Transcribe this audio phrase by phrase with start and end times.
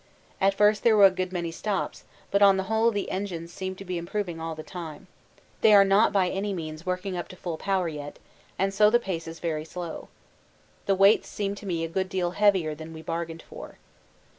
[0.41, 3.77] At first there were a good many stops, but on the whole the engines seemed
[3.77, 5.05] to be improving all the time.
[5.61, 8.17] They are not by any means working up to full power yet,
[8.57, 10.07] and so the pace is very slow.
[10.87, 13.77] The weights seem to me a good deal heavier than we bargained for.